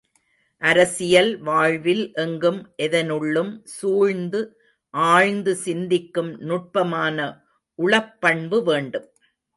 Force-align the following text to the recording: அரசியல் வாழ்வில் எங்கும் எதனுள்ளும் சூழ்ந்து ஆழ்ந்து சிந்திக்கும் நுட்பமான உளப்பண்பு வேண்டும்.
அரசியல் 0.61 1.29
வாழ்வில் 1.41 2.01
எங்கும் 2.13 2.57
எதனுள்ளும் 2.77 3.51
சூழ்ந்து 3.75 4.41
ஆழ்ந்து 4.93 5.53
சிந்திக்கும் 5.55 6.31
நுட்பமான 6.41 7.17
உளப்பண்பு 7.79 8.59
வேண்டும். 8.63 9.07